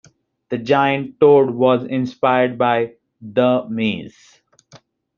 [0.49, 4.41] The giant toad was inspired by "The Maze".